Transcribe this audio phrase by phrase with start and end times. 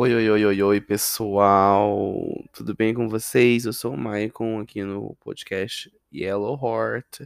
[0.00, 2.14] Oi, oi, oi, oi, oi, pessoal.
[2.52, 3.64] Tudo bem com vocês?
[3.64, 7.22] Eu sou o Maicon aqui no podcast Yellow Heart.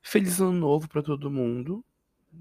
[0.00, 1.84] Feliz ano novo para todo mundo.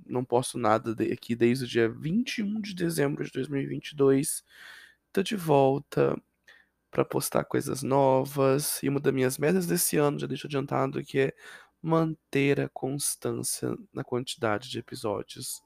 [0.05, 4.41] Não posso nada de- aqui desde o dia 21 de dezembro de 2022.
[5.11, 6.17] Tô de volta
[6.89, 8.81] para postar coisas novas.
[8.81, 11.33] E uma das minhas metas desse ano, já deixo adiantado, que é
[11.81, 15.61] manter a constância na quantidade de episódios.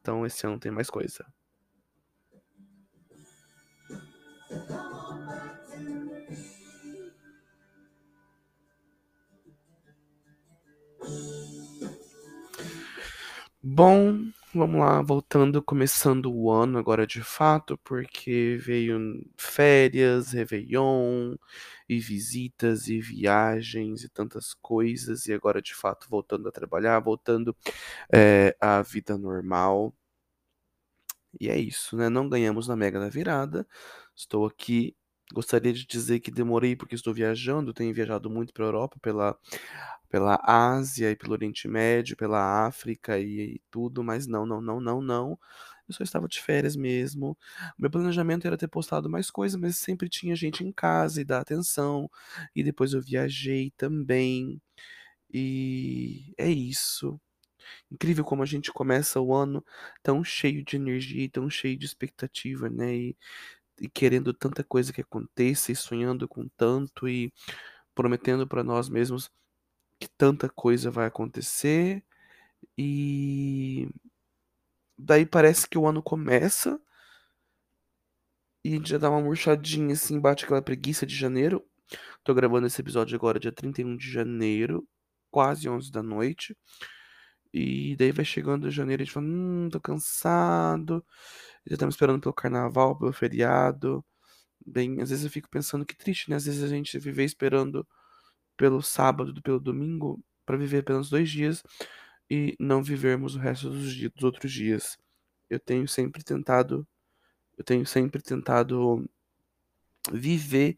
[0.00, 1.26] Então esse ano tem mais coisa.
[13.62, 18.98] Bom, vamos lá, voltando, começando o ano agora de fato, porque veio
[19.36, 21.34] férias, Réveillon,
[21.88, 27.56] e visitas, e viagens, e tantas coisas, e agora de fato voltando a trabalhar, voltando
[28.12, 29.94] é, à vida normal.
[31.40, 32.08] E é isso, né?
[32.08, 33.66] Não ganhamos na Mega da Virada.
[34.16, 34.96] Estou aqui.
[35.32, 39.38] Gostaria de dizer que demorei porque estou viajando, tenho viajado muito para a Europa, pela,
[40.08, 44.80] pela Ásia e pelo Oriente Médio, pela África e, e tudo, mas não, não, não,
[44.80, 45.38] não, não.
[45.88, 47.36] Eu só estava de férias mesmo.
[47.78, 51.40] Meu planejamento era ter postado mais coisas, mas sempre tinha gente em casa e dar
[51.40, 52.10] atenção.
[52.54, 54.60] E depois eu viajei também.
[55.32, 57.20] E é isso.
[57.90, 59.64] Incrível como a gente começa o ano
[60.02, 62.94] tão cheio de energia e tão cheio de expectativa, né?
[62.94, 63.16] E,
[63.80, 67.32] e querendo tanta coisa que aconteça e sonhando com tanto e
[67.94, 69.30] prometendo para nós mesmos
[70.00, 72.04] que tanta coisa vai acontecer.
[72.76, 73.88] E
[74.98, 76.80] daí parece que o ano começa
[78.64, 81.64] e a gente já dá uma murchadinha assim, bate aquela preguiça de janeiro.
[82.22, 84.86] Tô gravando esse episódio agora, dia 31 de janeiro,
[85.30, 86.56] quase 11 da noite.
[87.60, 91.04] E daí vai chegando janeiro e a gente fala, hum, tô cansado.
[91.66, 94.04] Já estamos esperando pelo carnaval, pelo feriado.
[94.64, 96.36] Bem, às vezes eu fico pensando que triste, né?
[96.36, 97.86] Às vezes a gente viver esperando
[98.56, 101.64] pelo sábado, pelo domingo, para viver apenas dois dias
[102.30, 104.96] e não vivermos o resto dos, dias, dos outros dias.
[105.50, 106.86] Eu tenho sempre tentado,
[107.56, 109.04] eu tenho sempre tentado
[110.12, 110.76] viver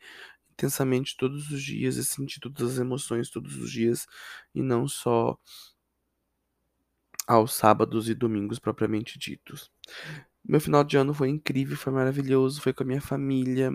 [0.53, 4.07] intensamente todos os dias e sentir todas as emoções todos os dias
[4.55, 5.39] e não só
[7.31, 9.71] aos sábados e domingos propriamente ditos.
[10.45, 13.71] Meu final de ano foi incrível, foi maravilhoso, foi com a minha família,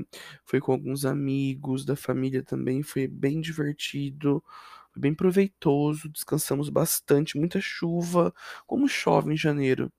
[0.45, 4.43] foi com alguns amigos da família também, foi bem divertido,
[4.91, 8.33] foi bem proveitoso, descansamos bastante, muita chuva,
[8.67, 9.91] como chove em janeiro.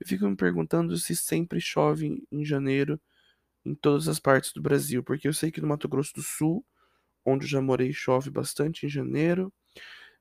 [0.00, 3.00] Eu fico me perguntando se sempre chove em janeiro
[3.64, 6.64] em todas as partes do Brasil, porque eu sei que no Mato Grosso do Sul,
[7.24, 9.52] onde eu já morei, chove bastante em janeiro.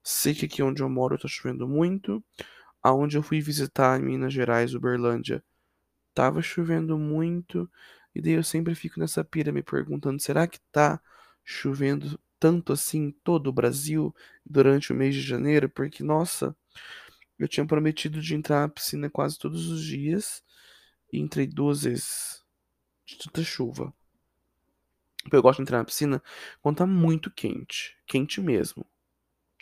[0.04, 2.24] Sei que aqui onde eu moro tá chovendo muito.
[2.84, 5.44] Aonde eu fui visitar em Minas Gerais, Uberlândia,
[6.14, 7.70] tava chovendo muito.
[8.14, 11.02] E daí eu sempre fico nessa pira me perguntando: será que tá
[11.44, 14.14] chovendo tanto assim em todo o Brasil
[14.46, 15.70] durante o mês de janeiro?
[15.70, 16.56] Porque, nossa,
[17.40, 20.44] eu tinha prometido de entrar na piscina quase todos os dias
[21.12, 22.44] e entrei duas vezes
[23.06, 23.94] de tanta chuva.
[25.32, 26.22] Eu gosto de entrar na piscina
[26.62, 28.86] quando tá muito quente, quente mesmo.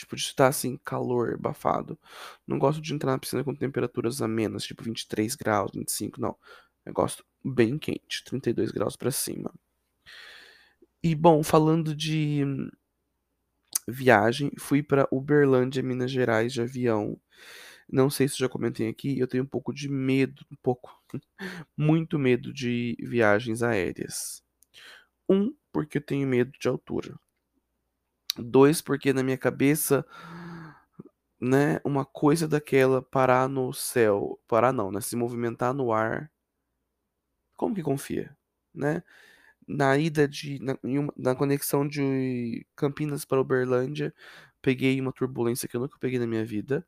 [0.02, 1.98] Tipo, de estar assim, calor, abafado.
[2.48, 6.36] Não gosto de entrar na piscina com temperaturas amenas, tipo 23 graus, 25, não.
[6.84, 9.54] Eu gosto bem quente, 32 graus pra cima.
[11.04, 12.44] E bom, falando de
[13.88, 17.16] viagem, fui pra Uberlândia, Minas Gerais, de avião.
[17.88, 21.00] Não sei se já comentei aqui, eu tenho um pouco de medo, um pouco,
[21.78, 24.42] muito medo de viagens aéreas.
[25.30, 27.20] Um, porque eu tenho medo de altura.
[28.38, 30.06] Dois, porque na minha cabeça,
[31.40, 36.32] né, uma coisa daquela parar no céu, parar não, né, se movimentar no ar,
[37.56, 38.36] como que confia,
[38.74, 39.04] né?
[39.68, 44.14] Na ida de, na, uma- na conexão de Campinas para Uberlândia,
[44.62, 46.86] peguei uma turbulência que eu nunca peguei na minha vida.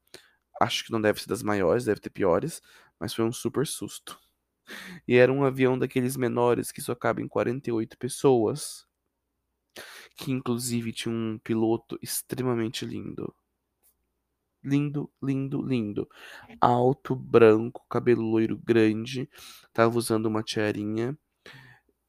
[0.61, 2.61] Acho que não deve ser das maiores, deve ter piores,
[2.99, 4.19] mas foi um super susto.
[5.07, 8.87] E era um avião daqueles menores que só cabem 48 pessoas,
[10.15, 13.33] que inclusive tinha um piloto extremamente lindo.
[14.63, 16.09] Lindo, lindo, lindo.
[16.61, 19.29] Alto, branco, cabelo loiro grande,
[19.73, 21.17] tava usando uma tiarinha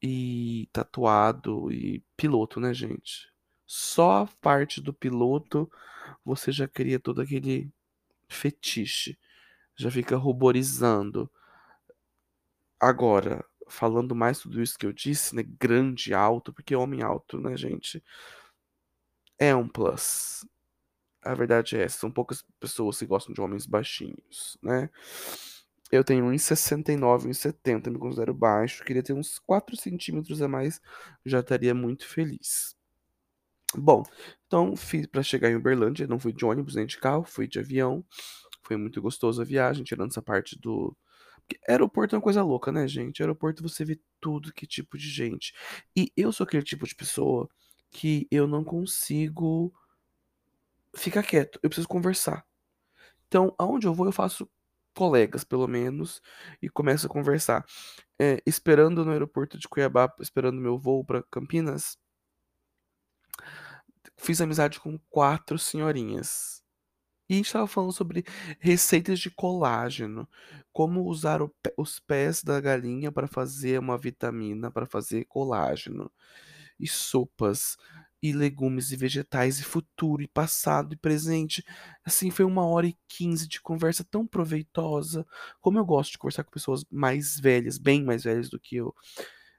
[0.01, 3.29] e tatuado e piloto, né, gente?
[3.65, 5.69] Só a parte do piloto
[6.23, 7.71] você já cria todo aquele
[8.29, 9.17] fetiche,
[9.75, 11.29] já fica ruborizando.
[12.79, 17.57] Agora, falando mais tudo isso que eu disse, né, grande, alto, porque homem alto, né,
[17.57, 18.03] gente,
[19.39, 20.45] é um plus.
[21.23, 24.89] A verdade é essa, são poucas pessoas que gostam de homens baixinhos, né?
[25.91, 28.83] Eu tenho 1,69, 1,70, me considero baixo.
[28.83, 30.81] Queria ter uns 4 centímetros a mais,
[31.25, 32.75] já estaria muito feliz.
[33.77, 34.03] Bom,
[34.47, 37.59] então fiz para chegar em Uberlândia, não fui de ônibus nem de carro, fui de
[37.59, 38.05] avião.
[38.63, 40.95] Foi muito gostoso a viagem, tirando essa parte do.
[41.67, 43.21] Aeroporto é uma coisa louca, né, gente?
[43.21, 45.53] Aeroporto você vê tudo que tipo de gente.
[45.95, 47.49] E eu sou aquele tipo de pessoa
[47.91, 49.73] que eu não consigo
[50.95, 52.45] ficar quieto, eu preciso conversar.
[53.27, 54.49] Então, aonde eu vou, eu faço
[54.93, 56.21] colegas, pelo menos,
[56.61, 57.65] e começo a conversar.
[58.19, 61.97] É, esperando no aeroporto de Cuiabá, esperando meu voo para Campinas,
[64.17, 66.63] fiz amizade com quatro senhorinhas.
[67.29, 68.23] E a gente estava falando sobre
[68.59, 70.27] receitas de colágeno,
[70.71, 76.11] como usar o os pés da galinha para fazer uma vitamina, para fazer colágeno,
[76.79, 77.77] e sopas,
[78.21, 81.63] e legumes e vegetais, e futuro, e passado, e presente.
[82.03, 85.25] Assim, foi uma hora e quinze de conversa tão proveitosa.
[85.61, 88.93] Como eu gosto de conversar com pessoas mais velhas, bem mais velhas do que eu.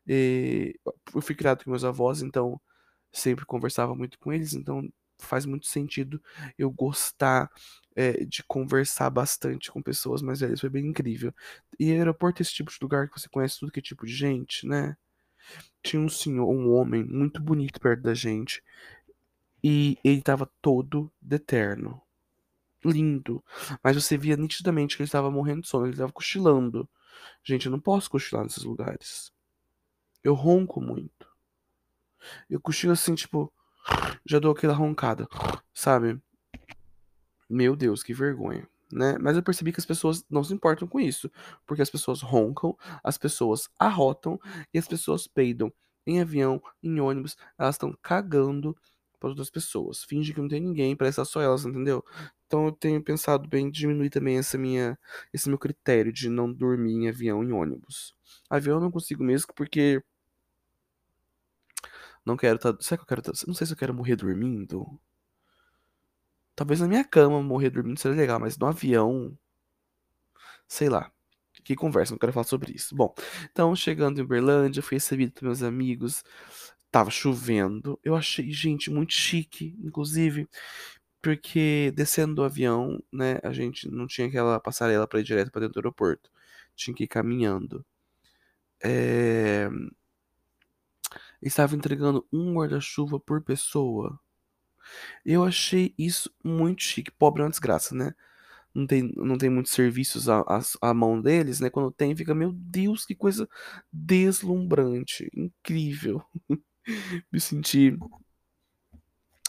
[0.07, 0.79] E
[1.15, 2.61] eu fui criado com meus avós, então
[3.13, 6.23] sempre conversava muito com eles, então faz muito sentido
[6.59, 7.51] eu gostar
[7.95, 10.61] é, de conversar bastante com pessoas mais velhas.
[10.61, 11.35] Foi bem incrível.
[11.79, 14.15] E aeroporto é esse tipo de lugar que você conhece tudo que é tipo de
[14.15, 14.97] gente, né?
[15.83, 18.63] Tinha um senhor, um homem muito bonito perto da gente.
[19.63, 22.01] E ele tava todo de terno.
[22.85, 23.43] Lindo.
[23.83, 26.89] Mas você via nitidamente que ele estava morrendo de sono, ele estava cochilando.
[27.43, 29.33] Gente, eu não posso cochilar nesses lugares.
[30.23, 31.27] Eu ronco muito.
[32.51, 33.53] Eu cochilo assim, tipo,
[34.25, 35.29] já dou aquela roncada,
[35.73, 36.21] sabe?
[37.49, 39.17] Meu Deus, que vergonha, né?
[39.21, 41.31] Mas eu percebi que as pessoas não se importam com isso,
[41.67, 44.41] porque as pessoas roncam, as pessoas arrotam
[44.73, 45.73] e as pessoas peidam.
[46.07, 48.77] Em avião, em ônibus, elas estão cagando
[49.19, 50.05] para outras pessoas.
[50.05, 52.05] Finge que não tem ninguém, parece só elas, entendeu?
[52.47, 54.99] Então eu tenho pensado bem em diminuir também essa minha,
[55.33, 58.15] esse meu critério de não dormir em avião, em ônibus.
[58.49, 60.03] Avião eu não consigo mesmo porque
[62.27, 64.99] não quero tá, será que eu quero tá, não sei se eu quero morrer dormindo.
[66.55, 69.37] Talvez na minha cama morrer dormindo seria legal, mas no avião,
[70.69, 71.11] sei lá.
[71.65, 72.95] Que conversa, não quero falar sobre isso.
[72.95, 73.15] Bom,
[73.51, 76.25] então chegando em Uberlândia, fui recebido pelos meus amigos.
[76.91, 77.99] Tava chovendo.
[78.05, 80.49] Eu achei, gente, muito chique, inclusive,
[81.23, 85.63] porque descendo do avião, né, a gente não tinha aquela passarela para ir direto para
[85.63, 86.31] dentro do aeroporto.
[86.77, 87.85] Tinha que ir caminhando.
[88.83, 89.69] É...
[91.43, 94.19] Estava entregando um guarda-chuva por pessoa.
[95.25, 97.11] Eu achei isso muito chique.
[97.11, 98.15] Pobre é uma desgraça, né?
[98.75, 101.71] Não tem, não tem muitos serviços à, mão deles, né?
[101.71, 103.49] Quando tem, fica, meu Deus, que coisa
[103.93, 106.23] deslumbrante, incrível.
[107.33, 107.99] Me senti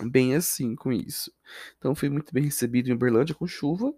[0.06, 1.32] bem assim com isso.
[1.78, 3.94] Então fui muito bem recebido em Uberlândia com chuva.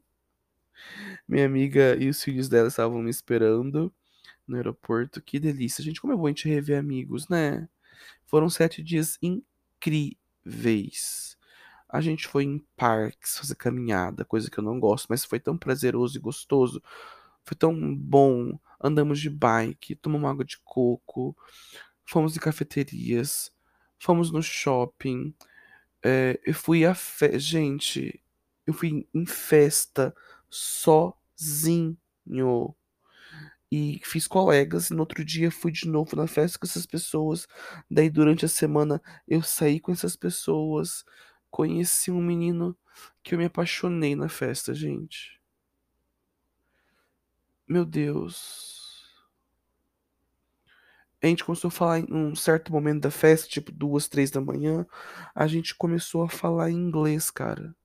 [1.28, 3.94] Minha amiga e os filhos dela estavam me esperando
[4.48, 5.22] no aeroporto.
[5.22, 6.02] Que delícia, gente.
[6.02, 7.70] Como é bom a gente rever amigos, né?
[8.26, 11.38] Foram sete dias incríveis.
[11.88, 15.58] A gente foi em parques fazer caminhada, coisa que eu não gosto, mas foi tão
[15.58, 16.82] prazeroso e gostoso.
[17.44, 18.60] Foi tão bom.
[18.80, 21.36] Andamos de bike, tomamos água de coco,
[22.06, 23.52] fomos em cafeterias,
[23.98, 25.34] fomos no shopping.
[26.04, 27.40] É, eu fui a fe...
[27.40, 28.24] Gente,
[28.68, 30.16] eu fui em festa
[30.50, 31.98] sozinho.
[33.72, 37.48] E fiz colegas, e no outro dia fui de novo na festa com essas pessoas.
[37.90, 41.04] Daí durante a semana eu saí com essas pessoas.
[41.52, 42.78] Conheci um menino
[43.24, 45.40] que eu me apaixonei na festa, gente.
[47.68, 48.80] Meu Deus.
[51.22, 54.42] A gente começou a falar em um certo momento da festa, tipo duas, três da
[54.42, 54.86] manhã.
[55.36, 57.76] A gente começou a falar inglês, cara.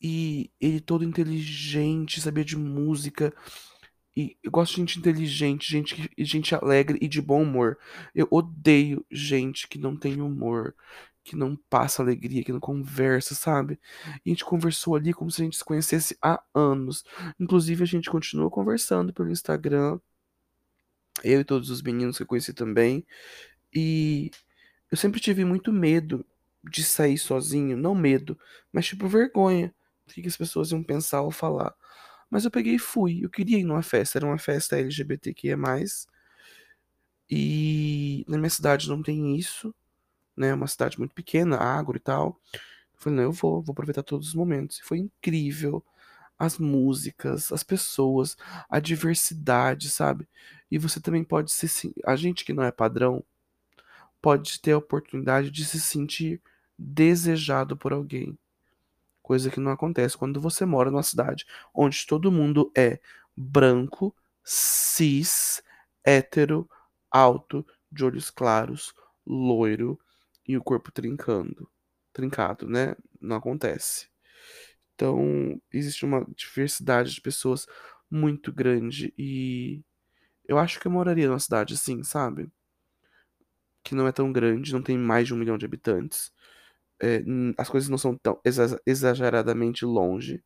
[0.00, 3.32] E ele todo inteligente, sabia de música.
[4.16, 7.78] E eu gosto de gente inteligente, gente, gente alegre e de bom humor.
[8.14, 10.74] Eu odeio gente que não tem humor,
[11.22, 13.78] que não passa alegria, que não conversa, sabe?
[14.24, 17.04] E a gente conversou ali como se a gente se conhecesse há anos.
[17.38, 19.98] Inclusive, a gente continua conversando pelo Instagram,
[21.24, 23.04] eu e todos os meninos que eu conheci também.
[23.74, 24.30] E
[24.90, 26.24] eu sempre tive muito medo
[26.64, 28.38] de sair sozinho, não medo,
[28.72, 29.74] mas tipo vergonha.
[30.08, 31.74] O que as pessoas iam pensar ou falar.
[32.30, 33.24] Mas eu peguei e fui.
[33.24, 35.56] Eu queria ir numa festa, era uma festa LGBTQIA+.
[37.30, 39.74] E na minha cidade não tem isso,
[40.36, 40.48] né?
[40.48, 42.40] É uma cidade muito pequena, agro e tal.
[42.54, 42.60] Eu
[43.00, 44.78] falei, não, eu vou, vou aproveitar todos os momentos.
[44.78, 45.84] E foi incrível.
[46.38, 48.36] As músicas, as pessoas,
[48.70, 50.28] a diversidade, sabe?
[50.70, 51.94] E você também pode se.
[52.04, 53.24] A gente que não é padrão
[54.20, 56.42] pode ter a oportunidade de se sentir
[56.78, 58.38] desejado por alguém.
[59.26, 63.00] Coisa que não acontece quando você mora numa cidade onde todo mundo é
[63.36, 64.14] branco,
[64.44, 65.62] cis,
[66.04, 66.70] hétero,
[67.10, 68.94] alto, de olhos claros,
[69.26, 69.98] loiro
[70.46, 71.68] e o corpo trincando.
[72.12, 72.94] Trincado, né?
[73.20, 74.08] Não acontece.
[74.94, 77.66] Então, existe uma diversidade de pessoas
[78.10, 79.82] muito grande e
[80.48, 82.50] eu acho que eu moraria numa cidade assim, sabe?
[83.82, 86.32] Que não é tão grande, não tem mais de um milhão de habitantes.
[87.00, 87.22] É,
[87.58, 88.40] as coisas não são tão
[88.86, 90.42] exageradamente longe.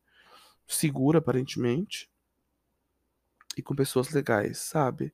[0.67, 2.09] Segura, aparentemente.
[3.57, 5.13] E com pessoas legais, sabe?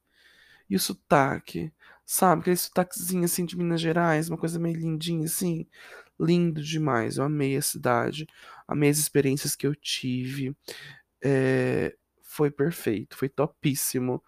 [0.69, 1.71] E o sotaque,
[2.05, 2.41] sabe?
[2.41, 5.67] Aquele sotaquezinho assim de Minas Gerais, uma coisa meio lindinha assim.
[6.19, 7.17] Lindo demais.
[7.17, 8.27] Eu amei a cidade,
[8.67, 10.55] amei as experiências que eu tive.
[11.23, 14.23] É, foi perfeito, foi topíssimo.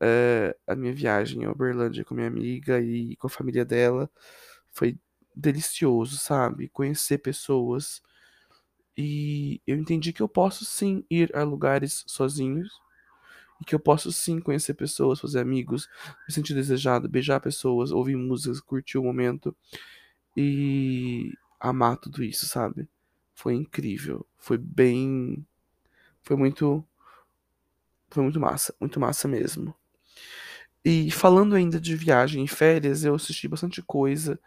[0.00, 4.10] É, a minha viagem a Uberlândia com minha amiga e com a família dela
[4.72, 4.98] foi
[5.36, 6.68] delicioso, sabe?
[6.68, 8.02] Conhecer pessoas.
[8.96, 12.80] E eu entendi que eu posso sim ir a lugares sozinhos
[13.60, 15.88] e que eu posso sim conhecer pessoas, fazer amigos,
[16.28, 19.54] me sentir desejado, beijar pessoas, ouvir músicas, curtir o momento
[20.36, 22.88] e amar tudo isso, sabe?
[23.34, 25.46] Foi incrível, foi bem,
[26.22, 26.84] foi muito,
[28.10, 29.74] foi muito massa, muito massa mesmo.
[30.84, 34.38] E falando ainda de viagem e férias, eu assisti bastante coisa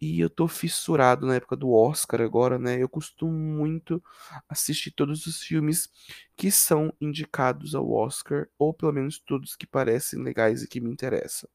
[0.00, 2.80] e eu tô fissurado na época do Oscar agora, né?
[2.80, 4.02] Eu costumo muito
[4.48, 5.88] assistir todos os filmes
[6.36, 10.90] que são indicados ao Oscar, ou pelo menos todos que parecem legais e que me
[10.90, 11.48] interessam.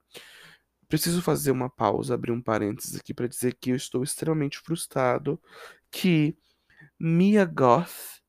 [0.88, 5.42] Preciso fazer uma pausa, abrir um parênteses aqui para dizer que eu estou extremamente frustrado
[5.90, 6.38] que
[7.00, 8.22] Mia Goth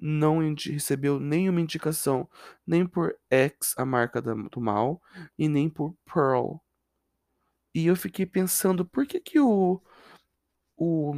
[0.00, 2.28] não recebeu nenhuma indicação,
[2.66, 5.02] nem por X, a marca do mal,
[5.38, 6.56] e nem por Pearl.
[7.78, 9.80] E eu fiquei pensando, por que que o,
[10.76, 11.14] o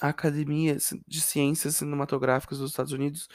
[0.00, 3.28] a Academia de Ciências Cinematográficas dos Estados Unidos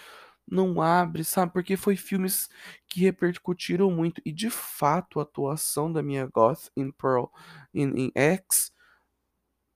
[0.46, 1.54] não abre, sabe?
[1.54, 2.50] Porque foi filmes
[2.90, 7.28] que repercutiram muito e de fato a atuação da minha Goth em Pearl
[7.74, 8.74] em X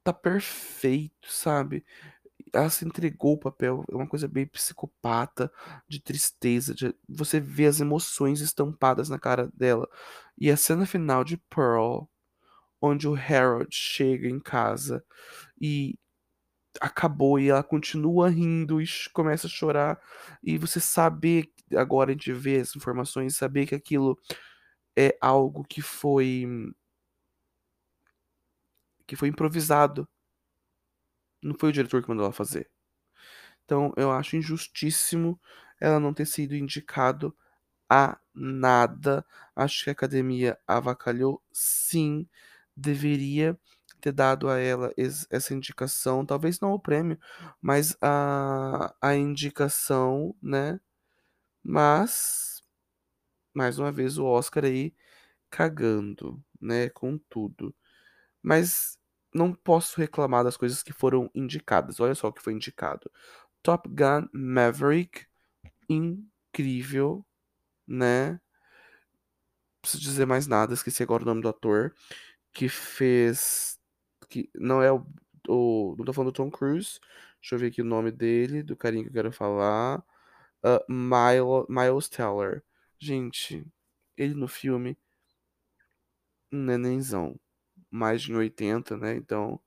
[0.03, 1.85] tá perfeito, sabe?
[2.53, 5.51] Ela se entregou o papel, é uma coisa bem psicopata,
[5.87, 9.87] de tristeza, de você vê as emoções estampadas na cara dela.
[10.37, 12.05] E a cena final de Pearl,
[12.81, 15.03] onde o Harold chega em casa
[15.59, 15.97] e
[16.81, 19.99] acabou e ela continua rindo e começa a chorar.
[20.43, 24.17] E você saber agora a gente vê as informações saber que aquilo
[24.97, 26.45] é algo que foi
[29.07, 30.07] que foi improvisado.
[31.41, 32.69] Não foi o diretor que mandou ela fazer.
[33.65, 35.39] Então eu acho injustíssimo
[35.79, 37.35] ela não ter sido indicado
[37.89, 39.25] a nada.
[39.55, 42.27] Acho que a academia avacalhou sim
[42.79, 43.59] deveria
[44.01, 44.93] ter dado a ela
[45.29, 47.19] essa indicação, talvez não o prêmio,
[47.61, 50.79] mas a, a indicação, né?
[51.63, 52.63] Mas,
[53.53, 54.95] mais uma vez, o Oscar aí
[55.49, 56.89] cagando, né?
[56.89, 57.75] Com tudo.
[58.41, 58.97] Mas
[59.33, 61.99] não posso reclamar das coisas que foram indicadas.
[61.99, 63.11] Olha só o que foi indicado:
[63.63, 65.25] Top Gun Maverick,
[65.89, 67.25] incrível,
[67.87, 68.39] né?
[69.81, 71.93] preciso dizer mais nada, esqueci agora o nome do ator
[72.53, 73.79] que fez
[74.29, 75.05] que não é o,
[75.47, 75.95] o.
[75.97, 76.99] Não tô falando do Tom Cruise.
[77.41, 80.03] Deixa eu ver aqui o nome dele, do carinho que eu quero falar.
[80.63, 82.63] Uh, Miles, Miles Teller.
[82.99, 83.65] Gente,
[84.17, 84.97] ele no filme.
[86.51, 87.39] Nenenzão.
[87.91, 89.15] Mais de 80, né?
[89.15, 89.59] Então.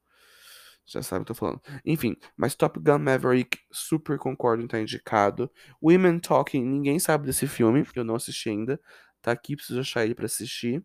[0.85, 1.61] Já sabe o que eu tô falando.
[1.85, 5.51] Enfim, mas Top Gun Maverick, super concordo em estar indicado.
[5.81, 8.81] Women Talking, ninguém sabe desse filme, eu não assisti ainda.
[9.23, 10.85] Tá aqui, preciso achar ele para assistir.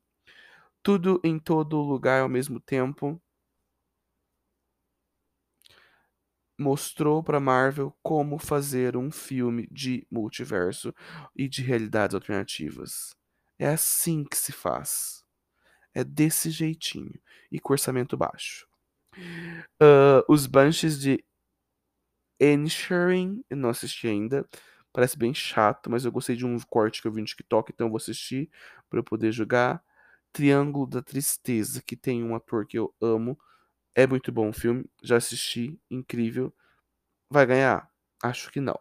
[0.81, 3.21] Tudo em todo lugar ao mesmo tempo.
[6.57, 10.93] mostrou para Marvel como fazer um filme de multiverso
[11.35, 13.15] e de realidades alternativas.
[13.59, 15.23] É assim que se faz.
[15.93, 17.19] É desse jeitinho
[17.51, 18.67] e com orçamento baixo.
[19.81, 21.23] Uh, os Banshees de
[22.39, 24.47] Inisherin, eu não assisti ainda.
[24.93, 27.87] Parece bem chato, mas eu gostei de um corte que eu vi no TikTok, então
[27.87, 28.49] eu vou assistir
[28.89, 29.83] para eu poder jogar.
[30.33, 33.37] Triângulo da Tristeza, que tem um ator que eu amo,
[33.95, 36.53] é muito bom o filme, já assisti, incrível.
[37.29, 37.89] Vai ganhar?
[38.23, 38.79] Acho que não.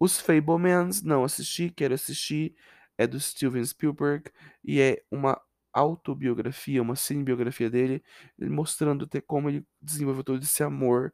[0.00, 2.54] Os Fablemans, não assisti, quero assistir.
[2.98, 4.30] É do Steven Spielberg
[4.64, 5.40] e é uma
[5.72, 8.02] autobiografia, uma cinebiografia dele,
[8.38, 11.12] mostrando até como ele desenvolveu todo esse amor,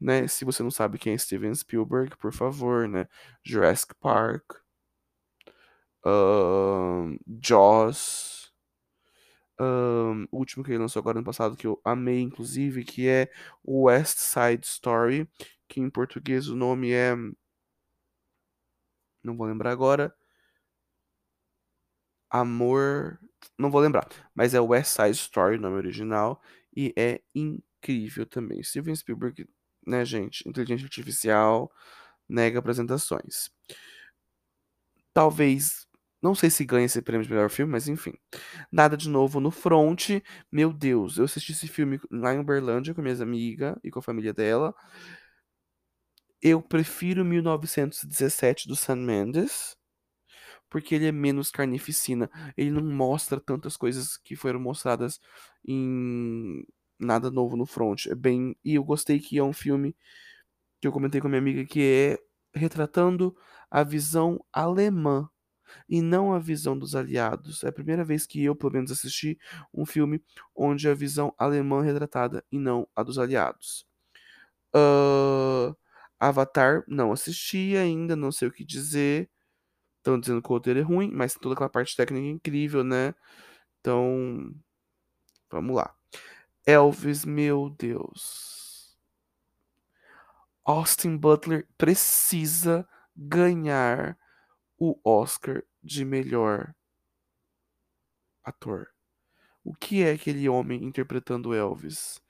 [0.00, 0.28] né?
[0.28, 3.08] Se você não sabe quem é Steven Spielberg, por favor, né?
[3.44, 4.44] Jurassic Park,
[6.04, 8.39] uh, Jaws,
[9.60, 13.30] um, último que ele lançou agora no passado, que eu amei, inclusive, que é
[13.66, 15.28] West Side Story,
[15.68, 17.14] que em português o nome é.
[19.22, 20.14] Não vou lembrar agora.
[22.30, 23.18] Amor.
[23.58, 24.08] Não vou lembrar.
[24.34, 26.40] Mas é West Side Story, o nome original.
[26.74, 28.62] E é incrível também.
[28.62, 29.48] Steven Spielberg,
[29.86, 30.48] né, gente?
[30.48, 31.70] Inteligência artificial,
[32.28, 33.50] nega apresentações.
[35.12, 35.86] Talvez.
[36.22, 38.12] Não sei se ganha esse prêmio de melhor filme, mas enfim.
[38.70, 40.20] Nada de novo no front.
[40.52, 44.02] Meu Deus, eu assisti esse filme lá em Uberlândia com minhas amigas e com a
[44.02, 44.74] família dela.
[46.42, 49.76] Eu prefiro 1917 do Sam Mendes,
[50.68, 52.30] porque ele é menos carnificina.
[52.56, 55.20] Ele não mostra tantas coisas que foram mostradas
[55.66, 56.64] em
[56.98, 58.06] Nada Novo no Front.
[58.06, 59.96] É bem, e eu gostei que é um filme
[60.80, 62.18] que eu comentei com a minha amiga que é
[62.58, 63.34] retratando
[63.70, 65.28] a visão alemã
[65.88, 67.62] e não a visão dos aliados.
[67.64, 69.38] É a primeira vez que eu, pelo menos, assisti
[69.72, 70.22] um filme
[70.54, 73.86] onde a visão alemã é retratada e não a dos aliados.
[74.74, 75.76] Uh,
[76.18, 79.30] Avatar, não assisti ainda, não sei o que dizer.
[79.98, 83.14] Estão dizendo que o roteiro é ruim, mas toda aquela parte técnica é incrível, né?
[83.80, 84.54] Então,
[85.50, 85.94] vamos lá.
[86.66, 88.96] Elvis, meu Deus.
[90.64, 92.86] Austin Butler precisa
[93.16, 94.16] ganhar
[94.80, 96.74] o Oscar de melhor
[98.42, 98.88] ator.
[99.62, 102.20] O que é aquele homem interpretando Elvis?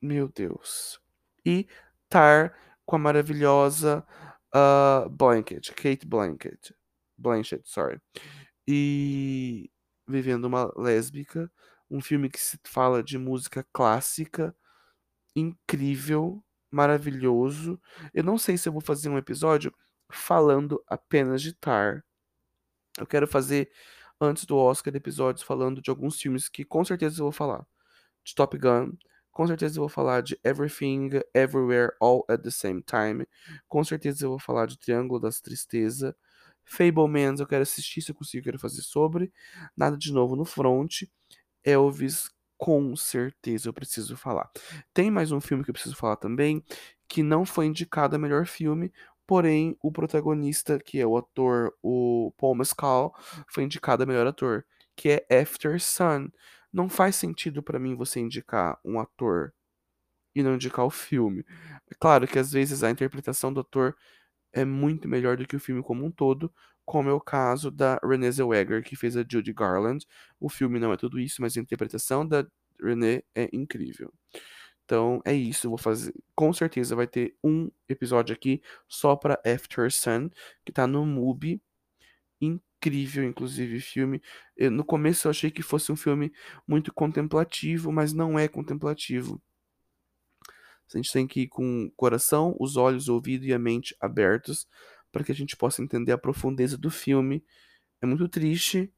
[0.00, 1.00] Meu Deus.
[1.44, 1.66] E
[2.08, 2.56] Tar
[2.86, 4.06] com a maravilhosa
[4.54, 6.72] uh, Blanket, Kate Blanket,
[7.18, 8.00] Blanchett, sorry.
[8.66, 9.70] E
[10.06, 11.50] Vivendo uma Lésbica,
[11.90, 14.54] um filme que se fala de música clássica,
[15.34, 17.80] incrível, maravilhoso.
[18.12, 19.72] Eu não sei se eu vou fazer um episódio
[20.12, 22.04] falando apenas de Tar.
[22.98, 23.70] Eu quero fazer
[24.20, 27.66] antes do Oscar episódios falando de alguns filmes que com certeza eu vou falar.
[28.24, 28.92] De Top Gun,
[29.32, 33.26] com certeza eu vou falar de Everything, Everywhere, All at the Same Time.
[33.66, 36.14] Com certeza eu vou falar de Triângulo das Tristeza.
[36.64, 39.32] Fablemans, eu quero assistir se eu consigo, quero fazer sobre.
[39.76, 41.02] Nada de novo no front.
[41.64, 44.50] Elvis, com certeza eu preciso falar.
[44.94, 46.62] Tem mais um filme que eu preciso falar também,
[47.08, 48.92] que não foi indicado a melhor filme,
[49.26, 53.14] porém o protagonista, que é o ator, o Paul Mescal,
[53.48, 54.64] foi indicado a melhor ator,
[54.96, 56.28] que é After Sun.
[56.72, 59.52] Não faz sentido para mim você indicar um ator
[60.34, 61.44] e não indicar o filme.
[61.90, 63.96] É claro que às vezes a interpretação do ator
[64.52, 66.52] é muito melhor do que o filme como um todo,
[66.84, 70.06] como é o caso da Renée Zellweger, que fez a Judy Garland.
[70.40, 72.46] O filme não é tudo isso, mas a interpretação da
[72.80, 74.12] Renée é incrível.
[74.84, 76.12] Então é isso, vou fazer.
[76.34, 80.28] Com certeza vai ter um episódio aqui só para After Sun,
[80.64, 81.60] que tá no MUBI
[82.40, 84.20] incrível, inclusive, filme.
[84.56, 86.32] Eu, no começo eu achei que fosse um filme
[86.66, 89.40] muito contemplativo, mas não é contemplativo.
[90.92, 93.96] A gente tem que ir com o coração, os olhos, o ouvido e a mente
[94.00, 94.66] abertos
[95.10, 97.44] para que a gente possa entender a profundeza do filme.
[98.00, 98.92] É muito triste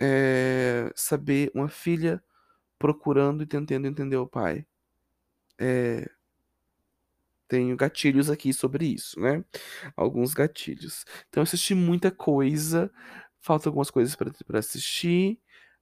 [0.00, 2.22] é, saber uma filha
[2.78, 4.66] procurando e tentando entender o pai.
[5.60, 6.08] É,
[7.48, 9.44] tenho gatilhos aqui sobre isso, né?
[9.96, 11.04] Alguns gatilhos.
[11.28, 12.90] Então, assisti muita coisa.
[13.40, 15.40] Faltam algumas coisas para assistir.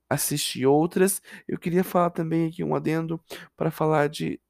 [0.09, 1.21] Assisti outras.
[1.47, 3.23] Eu queria falar também aqui um adendo
[3.57, 4.41] para falar de,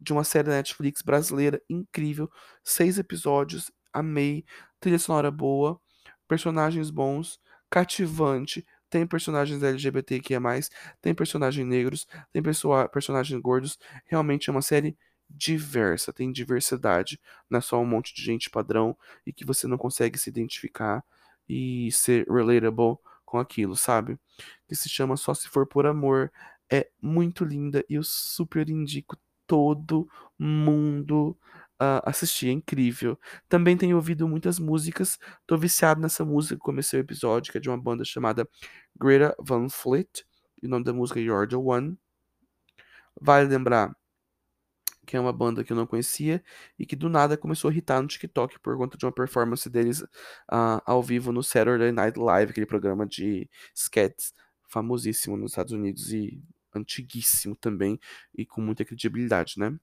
[0.00, 2.30] de uma série da Netflix brasileira incrível.
[2.64, 3.70] Seis episódios.
[3.92, 4.44] Amei.
[4.80, 5.80] Trilha sonora boa.
[6.28, 7.40] Personagens bons.
[7.70, 8.66] Cativante.
[8.90, 10.40] Tem personagens LGBTQIA,
[11.00, 13.78] tem personagens negros, tem personagens gordos.
[14.06, 14.96] Realmente é uma série
[15.28, 17.20] diversa, tem diversidade,
[17.50, 18.96] não é só um monte de gente padrão
[19.26, 21.04] e que você não consegue se identificar
[21.48, 24.18] e ser relatable com aquilo, sabe?
[24.66, 26.32] Que se chama Só Se For Por Amor.
[26.70, 31.36] É muito linda e eu super indico todo mundo
[31.80, 33.18] uh, assistir, é incrível.
[33.48, 37.68] Também tenho ouvido muitas músicas, tô viciado nessa música, comecei o episódio, que é de
[37.68, 38.48] uma banda chamada
[38.98, 40.24] Greta Van Fleet,
[40.62, 41.96] e o nome da música é the One.
[43.20, 43.96] Vale lembrar
[45.06, 46.44] que é uma banda que eu não conhecia
[46.78, 50.02] e que do nada começou a irritar no TikTok por conta de uma performance deles
[50.02, 54.34] uh, ao vivo no Saturday Night Live, aquele programa de sketches
[54.68, 56.42] famosíssimo nos Estados Unidos e
[56.74, 57.98] antiguíssimo também
[58.34, 59.74] e com muita credibilidade, né?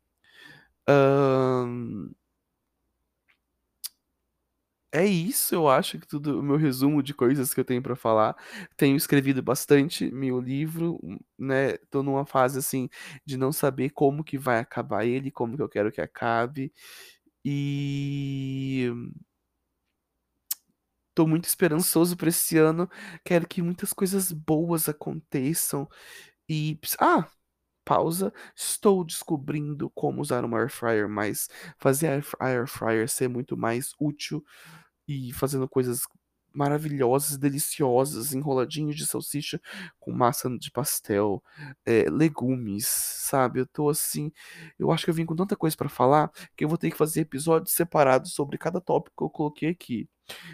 [4.91, 7.95] É isso, eu acho que tudo o meu resumo de coisas que eu tenho para
[7.98, 8.34] falar.
[8.78, 10.98] Tenho escrevido bastante meu livro,
[11.38, 11.74] né?
[11.91, 12.88] Tô numa fase assim
[13.26, 16.71] de não saber como que vai acabar ele, como que eu quero que acabe.
[17.45, 18.91] E
[21.13, 22.89] tô muito esperançoso para esse ano.
[23.24, 25.88] Quero que muitas coisas boas aconteçam.
[26.50, 27.28] E ah,
[27.86, 28.34] pausa.
[28.56, 33.93] Estou descobrindo como usar uma air fryer, mas fazer a air fryer ser muito mais
[34.00, 34.43] útil
[35.08, 36.02] e fazendo coisas
[36.54, 39.60] maravilhosas, deliciosas, enroladinhos de salsicha
[40.00, 41.43] com massa de pastel,
[41.86, 43.60] eh, legumes, sabe?
[43.60, 44.32] Eu tô assim,
[44.80, 46.98] eu acho que eu vim com tanta coisa pra falar que eu vou ter que
[46.98, 50.08] fazer episódios separados sobre cada tópico que eu coloquei aqui.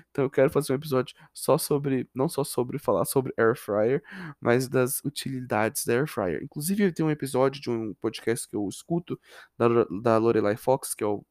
[0.09, 4.03] Então eu quero fazer um episódio só sobre, não só sobre falar sobre air fryer,
[4.39, 6.43] mas das utilidades da air fryer.
[6.43, 9.19] Inclusive tem um episódio de um podcast que eu escuto
[9.57, 9.67] da,
[10.01, 11.23] da Lorelai Fox, que é o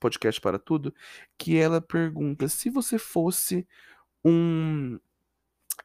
[0.00, 0.94] podcast para tudo,
[1.36, 3.66] que ela pergunta se você fosse
[4.24, 4.98] um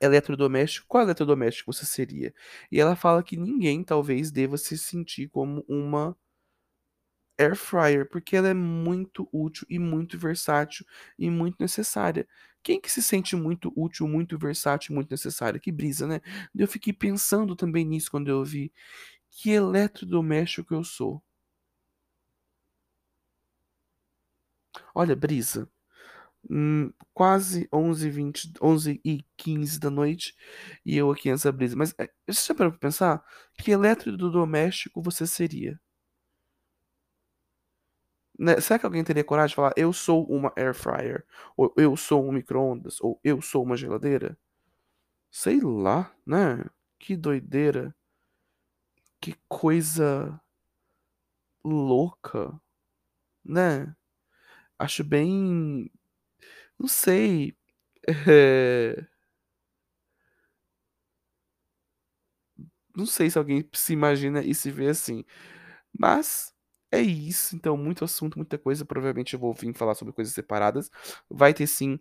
[0.01, 2.33] eletrodoméstico, qual eletrodoméstico você seria?
[2.71, 6.15] E ela fala que ninguém talvez deva se sentir como uma
[7.39, 10.85] air fryer, porque ela é muito útil e muito versátil
[11.17, 12.27] e muito necessária.
[12.63, 15.59] Quem que se sente muito útil, muito versátil muito necessária?
[15.59, 16.21] Que brisa, né?
[16.55, 18.71] Eu fiquei pensando também nisso quando eu vi
[19.31, 21.23] que eletrodoméstico eu sou.
[24.95, 25.69] Olha, brisa.
[26.49, 30.35] Hum, quase 11 20 11 e 15 da noite
[30.85, 31.75] e eu aqui nessa brisa.
[31.77, 33.23] Mas é, você já parou pra pensar?
[33.59, 35.79] Que eletrodoméstico você seria?
[38.37, 38.59] Né?
[38.59, 41.23] Será que alguém teria coragem de falar eu sou uma air fryer?
[41.55, 42.99] Ou eu sou um micro-ondas?
[43.01, 44.37] Ou eu sou uma geladeira?
[45.31, 46.65] Sei lá, né?
[46.99, 47.95] Que doideira.
[49.21, 50.39] Que coisa
[51.63, 52.59] louca,
[53.45, 53.95] né?
[54.79, 55.91] Acho bem.
[56.79, 57.55] Não sei.
[58.27, 59.07] É...
[62.95, 65.23] Não sei se alguém se imagina e se vê assim.
[65.97, 66.52] Mas
[66.93, 67.55] é isso.
[67.55, 68.85] Então, muito assunto, muita coisa.
[68.85, 70.91] Provavelmente eu vou vir falar sobre coisas separadas.
[71.29, 71.99] Vai ter sim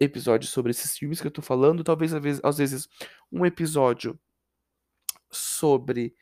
[0.00, 1.84] episódios sobre esses filmes que eu tô falando.
[1.84, 2.88] Talvez, às vezes,
[3.30, 4.18] um episódio
[5.30, 6.14] sobre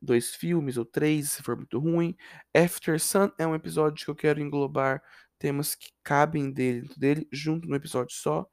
[0.00, 2.16] dois filmes ou três, se for muito ruim.
[2.54, 5.00] After Sun é um episódio que eu quero englobar
[5.38, 8.46] temas que cabem dentro dele, junto no episódio só.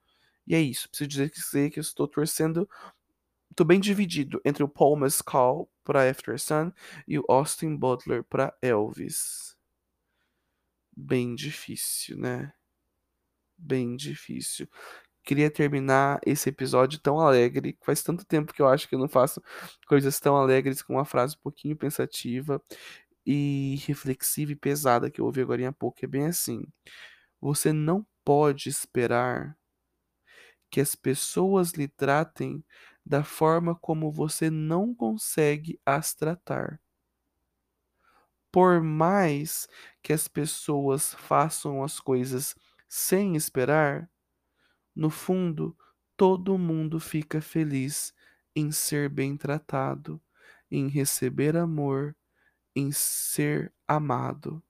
[0.46, 0.88] E é isso.
[0.90, 2.70] Preciso dizer que, que eu estou torcendo.
[3.50, 6.72] Estou bem dividido entre o Paul Mescal para After Sun
[7.08, 9.58] e o Austin Butler para Elvis.
[10.96, 12.54] Bem difícil, né?
[13.58, 14.70] Bem difícil.
[15.24, 17.76] Queria terminar esse episódio tão alegre.
[17.82, 19.42] Faz tanto tempo que eu acho que eu não faço
[19.88, 22.62] coisas tão alegres com uma frase um pouquinho pensativa
[23.26, 26.06] e reflexiva e pesada que eu ouvi agora há pouco.
[26.06, 26.68] É bem assim.
[27.42, 29.58] Você não pode esperar
[30.70, 32.64] que as pessoas lhe tratem
[33.10, 36.80] da forma como você não consegue as tratar.
[38.52, 39.68] Por mais
[40.04, 42.56] que as pessoas façam as coisas
[42.88, 44.08] sem esperar,
[44.96, 45.76] no fundo,
[46.16, 48.14] todo mundo fica feliz
[48.56, 50.22] em ser bem tratado,
[50.70, 52.16] em receber amor,
[52.76, 54.62] em ser amado.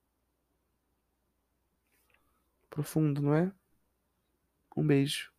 [2.69, 3.51] Profundo, não é?
[4.77, 5.29] Um beijo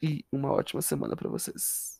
[0.00, 1.98] e uma ótima semana para vocês.